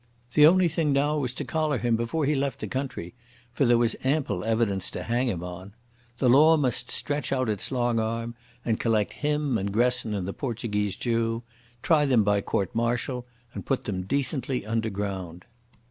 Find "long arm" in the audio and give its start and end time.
7.71-8.33